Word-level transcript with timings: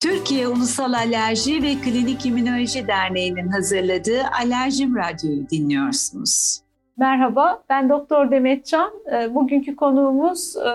Türkiye 0.00 0.48
Ulusal 0.48 0.92
Alerji 0.92 1.62
ve 1.62 1.74
Klinik 1.74 2.26
İmmünoloji 2.26 2.86
Derneği'nin 2.86 3.48
hazırladığı 3.48 4.22
Alerjim 4.40 4.96
Radyo'yu 4.96 5.48
dinliyorsunuz. 5.50 6.60
Merhaba, 6.96 7.62
ben 7.68 7.88
Doktor 7.88 8.30
Demet 8.30 8.66
Can. 8.66 8.90
Ee, 9.12 9.34
bugünkü 9.34 9.76
konuğumuz 9.76 10.56
e, 10.56 10.70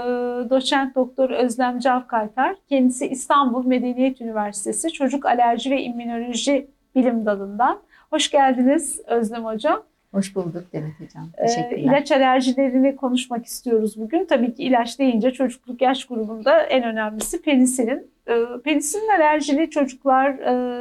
doçent 0.50 0.96
doktor 0.96 1.30
Özlem 1.30 1.80
Cavkaytar. 1.80 2.56
Kendisi 2.70 3.08
İstanbul 3.08 3.66
Medeniyet 3.66 4.22
Üniversitesi 4.22 4.92
Çocuk 4.92 5.26
Alerji 5.26 5.72
ve 5.72 5.84
İmmünoloji 5.84 6.68
Bilim 6.96 7.26
Dalı'ndan. 7.26 7.80
Hoş 8.10 8.32
geldiniz 8.32 9.00
Özlem 9.08 9.46
Hocam. 9.46 9.84
Hoş 10.14 10.36
bulduk 10.36 10.74
Demet 10.74 11.00
Hocam. 11.00 11.30
Ee, 11.38 11.46
Teşekkürler. 11.46 11.82
İlaç 11.82 12.12
alerjilerini 12.12 12.96
konuşmak 12.96 13.46
istiyoruz 13.46 13.98
bugün. 13.98 14.26
Tabii 14.26 14.54
ki 14.54 14.64
ilaç 14.64 15.00
deyince 15.00 15.32
çocukluk 15.32 15.82
yaş 15.82 16.06
grubunda 16.06 16.62
en 16.62 16.84
önemlisi 16.84 17.42
penisilin. 17.42 18.12
Ee, 18.28 18.34
penisilin 18.64 19.10
alerjili 19.10 19.70
çocuklar 19.70 20.30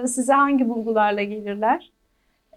e, 0.02 0.06
size 0.06 0.32
hangi 0.32 0.68
bulgularla 0.68 1.22
gelirler? 1.22 1.92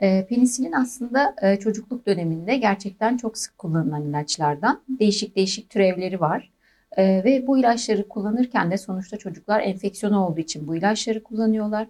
Ee, 0.02 0.26
penisilin 0.30 0.72
aslında 0.72 1.36
e, 1.42 1.56
çocukluk 1.60 2.06
döneminde 2.06 2.58
gerçekten 2.58 3.18
çok 3.18 3.38
sık 3.38 3.58
kullanılan 3.58 4.04
ilaçlardan. 4.04 4.82
Değişik 4.90 5.36
değişik 5.36 5.70
türevleri 5.70 6.20
var. 6.20 6.52
Ve 6.98 7.48
bu 7.48 7.58
ilaçları 7.58 8.08
kullanırken 8.08 8.72
de 8.72 8.78
sonuçta 8.78 9.18
çocuklar 9.18 9.62
enfeksiyon 9.62 10.14
olduğu 10.14 10.40
için 10.40 10.68
bu 10.68 10.76
ilaçları 10.76 11.24
kullanıyorlar. 11.24 11.88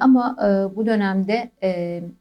Ama 0.00 0.36
e, 0.42 0.76
bu 0.76 0.86
dönemde 0.86 1.50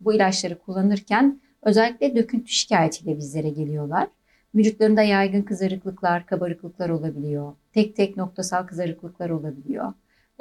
bu 0.01 0.13
ilaçları 0.13 0.57
kullanırken 0.59 1.39
özellikle 1.63 2.16
döküntü 2.16 2.47
şikayetiyle 2.47 3.17
bizlere 3.17 3.49
geliyorlar. 3.49 4.07
Vücutlarında 4.55 5.02
yaygın 5.02 5.41
kızarıklıklar, 5.41 6.25
kabarıklıklar 6.25 6.89
olabiliyor. 6.89 7.53
Tek 7.73 7.95
tek 7.95 8.17
noktasal 8.17 8.67
kızarıklıklar 8.67 9.29
olabiliyor. 9.29 9.93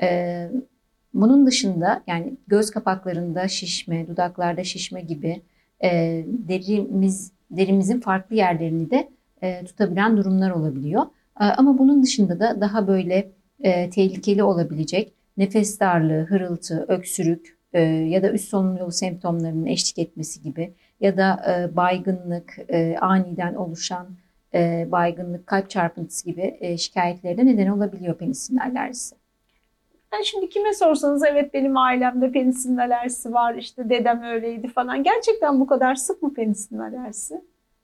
Ee, 0.03 0.51
bunun 1.15 1.47
dışında 1.47 2.03
yani 2.07 2.37
göz 2.47 2.71
kapaklarında 2.71 3.49
şişme, 3.49 4.09
dudaklarda 4.09 4.65
şişme 4.65 5.01
gibi 5.01 5.43
e, 5.85 6.25
derimiz 6.27 7.33
derimizin 7.51 8.01
farklı 8.01 8.37
yerlerini 8.37 8.91
de 8.91 9.09
e, 9.43 9.65
tutabilen 9.65 10.17
durumlar 10.17 10.51
olabiliyor. 10.51 11.03
E, 11.41 11.45
ama 11.45 11.79
bunun 11.79 12.03
dışında 12.03 12.41
da 12.41 12.61
daha 12.61 12.89
böyle 12.89 13.33
e, 13.61 13.91
tehlikeli 13.91 14.43
olabilecek 14.43 15.13
nefes 15.37 15.81
darlığı, 15.81 16.23
hırıltı, 16.25 16.85
öksürük 16.89 17.59
e, 17.73 17.81
ya 17.83 18.23
da 18.23 18.33
üst 18.33 18.49
solunum 18.49 18.77
yolu 18.77 18.93
semptomlarının 18.93 19.67
eşlik 19.67 19.99
etmesi 19.99 20.43
gibi 20.43 20.75
ya 21.01 21.17
da 21.17 21.43
e, 21.49 21.77
baygınlık, 21.77 22.59
e, 22.69 22.97
aniden 23.01 23.55
oluşan 23.55 24.07
e, 24.55 24.89
baygınlık, 24.93 25.47
kalp 25.47 25.71
çarpıntısı 25.71 26.27
gibi 26.27 26.57
e, 26.61 26.77
şikayetlere 26.77 27.47
neden 27.47 27.67
olabiliyor 27.67 28.19
penisilin 28.19 28.59
alerjisi. 28.59 29.15
Yani 30.13 30.27
şimdi 30.27 30.49
kime 30.49 30.75
sorsanız 30.75 31.23
evet 31.25 31.55
benim 31.55 31.77
ailemde 31.77 32.33
penisilin 32.33 32.77
alerjisi 32.77 33.33
var 33.33 33.55
işte 33.55 33.91
dedem 33.91 34.23
öyleydi 34.23 34.69
falan. 34.69 35.03
Gerçekten 35.03 35.61
bu 35.61 35.67
kadar 35.67 35.95
sık 35.95 36.23
mı 36.23 36.35
penisilin 36.35 36.79
alerjisi? 36.79 37.41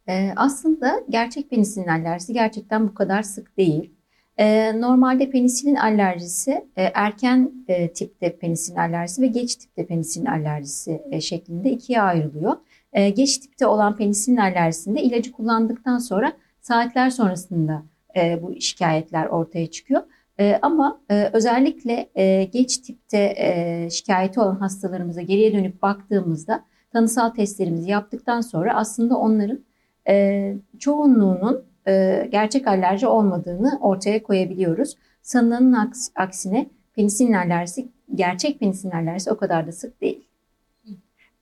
Ee, 0.09 0.33
aslında 0.37 1.01
gerçek 1.09 1.51
penisilin 1.51 1.89
alerjisi 1.89 2.33
gerçekten 2.33 2.89
bu 2.89 2.95
kadar 2.95 3.23
sık 3.23 3.57
değil. 3.57 3.91
Ee, 4.39 4.81
normalde 4.81 5.31
penisilin 5.31 5.75
alerjisi 5.75 6.51
e, 6.77 6.83
erken 6.95 7.51
e, 7.69 7.93
tipte 7.93 8.37
penisilin 8.37 8.77
alerjisi 8.77 9.23
ve 9.23 9.27
geç 9.27 9.57
tipte 9.57 9.87
penisilin 9.87 10.27
alerjisi 10.27 11.03
e, 11.11 11.21
şeklinde 11.21 11.71
ikiye 11.71 12.03
ayrılıyor. 12.03 12.57
E, 12.93 13.11
geç 13.11 13.39
tipte 13.39 13.67
olan 13.67 13.97
penisilin 13.97 14.37
alerjisinde 14.37 15.03
ilacı 15.03 15.33
kullandıktan 15.33 15.99
sonra 15.99 16.33
saatler 16.61 17.11
sonrasında 17.11 17.83
e, 18.17 18.43
bu 18.43 18.61
şikayetler 18.61 19.27
ortaya 19.27 19.71
çıkıyor. 19.71 20.03
E, 20.41 20.59
ama 20.63 21.01
e, 21.11 21.31
özellikle 21.33 22.11
e, 22.15 22.45
geç 22.45 22.79
tipte 22.79 23.35
e, 23.37 23.89
şikayeti 23.91 24.41
olan 24.41 24.57
hastalarımıza 24.57 25.23
geriye 25.23 25.53
dönüp 25.53 25.83
baktığımızda 25.83 26.65
tanısal 26.93 27.31
testlerimizi 27.31 27.91
yaptıktan 27.91 28.41
sonra 28.41 28.75
aslında 28.75 29.17
onların 29.17 29.65
e, 30.09 30.55
çoğunluğunun 30.79 31.65
e, 31.89 32.29
gerçek 32.33 32.67
alerji 32.67 33.07
olmadığını 33.07 33.79
ortaya 33.81 34.23
koyabiliyoruz. 34.23 34.97
Sanılanın 35.23 35.93
aksine 36.15 36.71
penisilin 36.95 37.33
alerjisi, 37.33 37.89
gerçek 38.15 38.61
penisilin 38.61 38.93
alerjisi 38.93 39.31
o 39.31 39.37
kadar 39.37 39.67
da 39.67 39.73
sık 39.73 40.01
değil. 40.01 40.25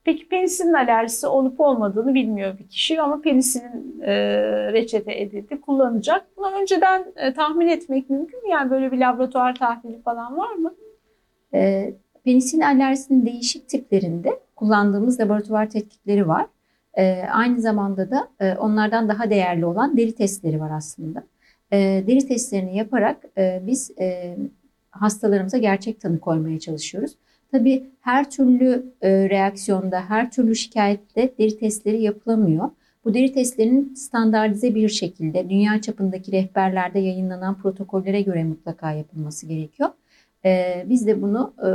Peki 0.03 0.29
penisilin 0.29 0.73
alerjisi 0.73 1.27
olup 1.27 1.59
olmadığını 1.59 2.13
bilmiyor 2.13 2.59
bir 2.59 2.67
kişi 2.67 3.01
ama 3.01 3.21
penisilin 3.21 4.01
e, 4.01 4.13
reçete 4.73 5.21
edildi, 5.21 5.61
kullanacak. 5.61 6.25
Bunu 6.37 6.51
önceden 6.61 7.05
e, 7.15 7.33
tahmin 7.33 7.67
etmek 7.67 8.09
mümkün 8.09 8.43
mü? 8.43 8.49
Yani 8.49 8.71
böyle 8.71 8.91
bir 8.91 8.97
laboratuvar 8.97 9.55
tahlili 9.55 10.01
falan 10.01 10.37
var 10.37 10.53
mı? 10.55 10.73
E, 11.53 11.93
penisilin 12.23 12.61
alerjisinin 12.61 13.25
değişik 13.25 13.69
tiplerinde 13.69 14.39
kullandığımız 14.55 15.19
laboratuvar 15.19 15.69
tetkikleri 15.69 16.27
var. 16.27 16.47
E, 16.93 17.23
aynı 17.31 17.61
zamanda 17.61 18.11
da 18.11 18.27
e, 18.39 18.55
onlardan 18.55 19.09
daha 19.09 19.29
değerli 19.29 19.65
olan 19.65 19.97
deri 19.97 20.15
testleri 20.15 20.59
var 20.59 20.71
aslında. 20.71 21.23
E, 21.71 22.03
deri 22.07 22.27
testlerini 22.27 22.77
yaparak 22.77 23.17
e, 23.37 23.61
biz 23.67 23.91
e, 23.99 24.37
hastalarımıza 24.91 25.57
gerçek 25.57 26.01
tanı 26.01 26.19
koymaya 26.19 26.59
çalışıyoruz. 26.59 27.11
Tabii 27.51 27.91
her 28.01 28.31
türlü 28.31 28.93
e, 29.01 29.29
reaksiyonda, 29.29 30.09
her 30.09 30.31
türlü 30.31 30.55
şikayette 30.55 31.33
deri 31.39 31.57
testleri 31.57 32.01
yapılamıyor. 32.01 32.69
Bu 33.05 33.13
deri 33.13 33.33
testlerinin 33.33 33.93
standartize 33.93 34.75
bir 34.75 34.89
şekilde 34.89 35.49
dünya 35.49 35.81
çapındaki 35.81 36.31
rehberlerde 36.31 36.99
yayınlanan 36.99 37.57
protokollere 37.57 38.21
göre 38.21 38.43
mutlaka 38.43 38.91
yapılması 38.91 39.47
gerekiyor. 39.47 39.89
E, 40.45 40.85
biz 40.89 41.07
de 41.07 41.21
bunu 41.21 41.53
e, 41.59 41.69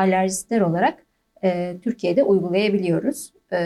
alerjistler 0.00 0.60
olarak 0.60 1.06
e, 1.44 1.76
Türkiye'de 1.82 2.22
uygulayabiliyoruz 2.22 3.32
e, 3.50 3.58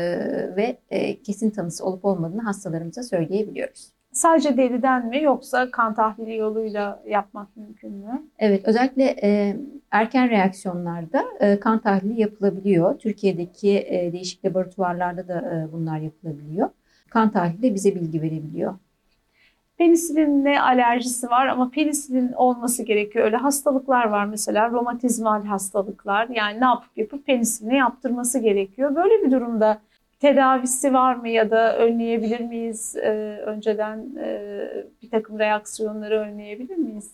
ve 0.56 0.76
e, 0.90 1.22
kesin 1.22 1.50
tanısı 1.50 1.84
olup 1.84 2.04
olmadığını 2.04 2.42
hastalarımıza 2.42 3.02
söyleyebiliyoruz. 3.02 3.92
Sadece 4.12 4.56
deriden 4.56 5.06
mi 5.06 5.22
yoksa 5.22 5.70
kan 5.70 5.94
tahlili 5.94 6.36
yoluyla 6.36 7.02
yapmak 7.06 7.56
mümkün 7.56 7.92
mü? 7.92 8.22
Evet 8.38 8.62
özellikle 8.64 9.16
e, 9.22 9.56
erken 9.90 10.30
reaksiyonlarda 10.30 11.24
e, 11.40 11.60
kan 11.60 11.78
tahlili 11.78 12.20
yapılabiliyor. 12.20 12.98
Türkiye'deki 12.98 13.78
e, 13.78 14.12
değişik 14.12 14.44
laboratuvarlarda 14.44 15.28
da 15.28 15.40
e, 15.40 15.72
bunlar 15.72 15.98
yapılabiliyor. 15.98 16.70
Kan 17.10 17.30
tahlili 17.30 17.74
bize 17.74 17.94
bilgi 17.94 18.22
verebiliyor. 18.22 18.74
Penisilinle 19.78 20.60
alerjisi 20.60 21.30
var 21.30 21.46
ama 21.46 21.70
penisilin 21.70 22.32
olması 22.32 22.82
gerekiyor. 22.82 23.24
Öyle 23.24 23.36
hastalıklar 23.36 24.04
var 24.04 24.24
mesela 24.24 24.70
romatizmal 24.70 25.44
hastalıklar. 25.44 26.28
Yani 26.28 26.60
ne 26.60 26.64
yapıp 26.64 26.90
yapıp 26.96 27.26
penisilini 27.26 27.76
yaptırması 27.76 28.38
gerekiyor. 28.38 28.94
Böyle 28.94 29.26
bir 29.26 29.30
durumda 29.30 29.80
tedavisi 30.20 30.92
var 30.92 31.14
mı 31.14 31.28
ya 31.28 31.50
da 31.50 31.78
önleyebilir 31.78 32.40
miyiz? 32.40 32.96
E, 32.96 33.10
önceden 33.46 34.16
e, 34.16 34.70
bir 35.02 35.10
takım 35.10 35.38
reaksiyonları 35.38 36.20
önleyebilir 36.20 36.76
miyiz? 36.76 37.10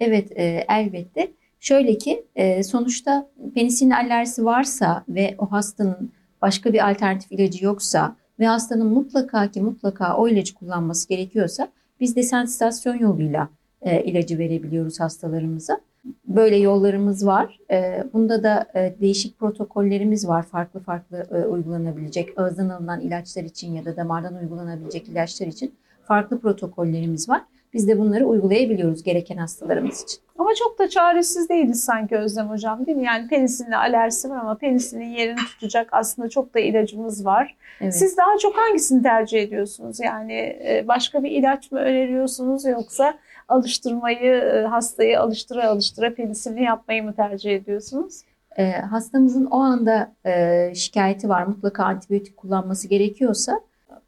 Evet 0.00 0.32
e, 0.38 0.64
elbette. 0.68 1.28
Şöyle 1.60 1.98
ki 1.98 2.24
e, 2.36 2.62
sonuçta 2.62 3.28
penisilin 3.54 3.90
alerjisi 3.90 4.44
varsa 4.44 5.04
ve 5.08 5.34
o 5.38 5.52
hastanın 5.52 6.12
başka 6.42 6.72
bir 6.72 6.90
alternatif 6.90 7.32
ilacı 7.32 7.64
yoksa 7.64 8.16
ve 8.38 8.46
hastanın 8.46 8.86
mutlaka 8.86 9.50
ki 9.50 9.60
mutlaka 9.60 10.16
o 10.16 10.28
ilacı 10.28 10.54
kullanması 10.54 11.08
gerekiyorsa 11.08 11.68
biz 12.00 12.16
desensitizasyon 12.16 12.98
yoluyla 12.98 13.48
e, 13.82 14.04
ilacı 14.04 14.38
verebiliyoruz 14.38 15.00
hastalarımıza. 15.00 15.80
Böyle 16.24 16.56
yollarımız 16.56 17.26
var. 17.26 17.58
E, 17.70 18.04
bunda 18.12 18.42
da 18.42 18.66
e, 18.74 18.94
değişik 19.00 19.38
protokollerimiz 19.38 20.28
var. 20.28 20.42
Farklı 20.42 20.80
farklı 20.80 21.26
e, 21.30 21.46
uygulanabilecek 21.46 22.38
ağızdan 22.38 22.68
alınan 22.68 23.00
ilaçlar 23.00 23.42
için 23.42 23.74
ya 23.74 23.84
da 23.84 23.96
damardan 23.96 24.34
uygulanabilecek 24.34 25.08
ilaçlar 25.08 25.46
için 25.46 25.74
farklı 26.04 26.40
protokollerimiz 26.40 27.28
var. 27.28 27.42
Biz 27.72 27.88
de 27.88 27.98
bunları 27.98 28.26
uygulayabiliyoruz 28.26 29.02
gereken 29.02 29.36
hastalarımız 29.36 30.02
için. 30.02 30.18
Ama 30.38 30.50
çok 30.54 30.78
da 30.78 30.88
çaresiz 30.88 31.48
değiliz 31.48 31.84
sanki 31.84 32.16
Özlem 32.16 32.50
Hocam 32.50 32.86
değil 32.86 32.98
mi? 32.98 33.04
Yani 33.04 33.28
penisilin 33.28 33.72
alerjisi 33.72 34.30
var 34.30 34.36
ama 34.36 34.54
penisilin 34.54 35.08
yerini 35.08 35.36
tutacak 35.36 35.88
aslında 35.92 36.28
çok 36.28 36.54
da 36.54 36.60
ilacımız 36.60 37.26
var. 37.26 37.56
Evet. 37.80 37.96
Siz 37.96 38.16
daha 38.16 38.38
çok 38.38 38.56
hangisini 38.56 39.02
tercih 39.02 39.42
ediyorsunuz? 39.42 40.00
Yani 40.00 40.58
başka 40.88 41.22
bir 41.22 41.30
ilaç 41.30 41.72
mı 41.72 41.78
öneriyorsunuz 41.78 42.64
yoksa 42.64 43.14
alıştırmayı, 43.50 44.32
e, 44.32 44.66
hastayı 44.66 45.20
alıştıra 45.20 45.68
alıştıra 45.68 46.14
penisilini 46.14 46.62
yapmayı 46.62 47.02
mı 47.02 47.14
tercih 47.14 47.54
ediyorsunuz? 47.54 48.22
E, 48.56 48.72
hastamızın 48.72 49.46
o 49.46 49.58
anda 49.58 50.12
e, 50.26 50.72
şikayeti 50.74 51.28
var, 51.28 51.46
mutlaka 51.46 51.84
antibiyotik 51.84 52.36
kullanması 52.36 52.88
gerekiyorsa 52.88 53.60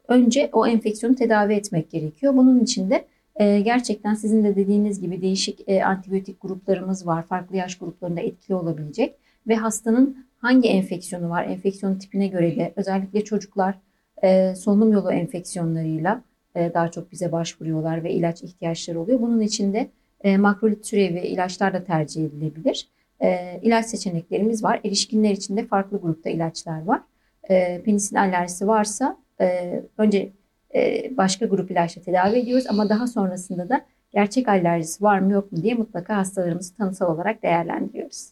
önce 0.07 0.49
o 0.53 0.67
enfeksiyonu 0.67 1.15
tedavi 1.15 1.53
etmek 1.53 1.91
gerekiyor. 1.91 2.37
Bunun 2.37 2.59
için 2.59 2.89
de 2.89 3.05
e, 3.35 3.59
gerçekten 3.59 4.13
sizin 4.13 4.43
de 4.43 4.55
dediğiniz 4.55 5.01
gibi 5.01 5.21
değişik 5.21 5.69
e, 5.69 5.83
antibiyotik 5.83 6.41
gruplarımız 6.41 7.07
var. 7.07 7.23
Farklı 7.23 7.57
yaş 7.57 7.77
gruplarında 7.77 8.21
etkili 8.21 8.55
olabilecek 8.55 9.15
ve 9.47 9.55
hastanın 9.55 10.25
hangi 10.37 10.69
enfeksiyonu 10.69 11.29
var, 11.29 11.45
enfeksiyon 11.45 11.95
tipine 11.95 12.27
göre 12.27 12.55
de 12.55 12.73
özellikle 12.75 13.23
çocuklar 13.23 13.75
e, 14.23 14.55
solunum 14.55 14.91
yolu 14.91 15.11
enfeksiyonlarıyla 15.11 16.21
daha 16.55 16.91
çok 16.91 17.11
bize 17.11 17.31
başvuruyorlar 17.31 18.03
ve 18.03 18.11
ilaç 18.11 18.43
ihtiyaçları 18.43 18.99
oluyor. 18.99 19.21
Bunun 19.21 19.39
için 19.41 19.73
de 19.73 19.89
e, 20.23 20.37
makrolit 20.37 20.83
türevi 20.83 21.19
ilaçlar 21.19 21.73
da 21.73 21.83
tercih 21.83 22.25
edilebilir. 22.25 22.87
e, 23.23 23.59
ilaç 23.61 23.85
seçeneklerimiz 23.85 24.63
var. 24.63 24.79
Erişkinler 24.85 25.31
için 25.31 25.57
de 25.57 25.65
farklı 25.65 26.01
grupta 26.01 26.29
ilaçlar 26.29 26.83
var. 26.83 27.01
E, 27.49 27.81
penisilin 27.81 28.19
alerjisi 28.19 28.67
varsa 28.67 29.17
e, 29.41 29.81
önce 29.97 30.29
e, 30.75 31.11
başka 31.17 31.45
grup 31.45 31.71
ilaçla 31.71 32.01
tedavi 32.01 32.37
ediyoruz 32.39 32.65
ama 32.69 32.89
daha 32.89 33.07
sonrasında 33.07 33.69
da 33.69 33.81
gerçek 34.13 34.47
alerjisi 34.47 35.03
var 35.03 35.19
mı 35.19 35.31
yok 35.31 35.51
mu 35.51 35.63
diye 35.63 35.73
mutlaka 35.73 36.17
hastalarımızı 36.17 36.75
tanısal 36.75 37.15
olarak 37.15 37.43
değerlendiriyoruz. 37.43 38.29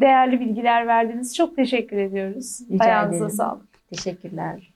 Değerli 0.00 0.40
bilgiler 0.40 0.86
verdiniz. 0.86 1.36
Çok 1.36 1.56
teşekkür 1.56 1.96
ediyoruz. 1.96 2.60
Rica 2.70 2.84
Ayağınıza 2.84 3.16
ederim. 3.16 3.30
sağlık. 3.30 3.88
Teşekkürler. 3.90 4.74